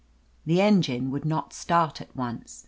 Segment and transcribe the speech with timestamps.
[0.47, 2.59] The engine would not start at once.